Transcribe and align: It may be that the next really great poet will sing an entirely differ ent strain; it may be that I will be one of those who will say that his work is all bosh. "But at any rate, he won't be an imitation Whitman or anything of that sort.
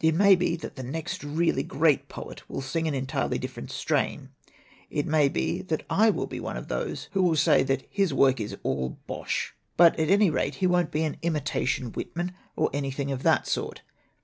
It 0.00 0.16
may 0.16 0.34
be 0.34 0.56
that 0.56 0.74
the 0.74 0.82
next 0.82 1.22
really 1.22 1.62
great 1.62 2.08
poet 2.08 2.42
will 2.50 2.60
sing 2.60 2.88
an 2.88 2.94
entirely 2.94 3.38
differ 3.38 3.60
ent 3.60 3.70
strain; 3.70 4.30
it 4.90 5.06
may 5.06 5.28
be 5.28 5.62
that 5.62 5.84
I 5.88 6.10
will 6.10 6.26
be 6.26 6.40
one 6.40 6.56
of 6.56 6.66
those 6.66 7.08
who 7.12 7.22
will 7.22 7.36
say 7.36 7.62
that 7.62 7.86
his 7.88 8.12
work 8.12 8.40
is 8.40 8.56
all 8.64 8.98
bosh. 9.06 9.54
"But 9.76 9.96
at 9.96 10.10
any 10.10 10.28
rate, 10.28 10.56
he 10.56 10.66
won't 10.66 10.90
be 10.90 11.04
an 11.04 11.18
imitation 11.22 11.92
Whitman 11.92 12.32
or 12.56 12.68
anything 12.72 13.12
of 13.12 13.22
that 13.22 13.46
sort. 13.46 13.82